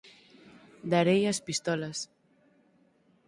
[0.91, 1.99] darei as pistolas.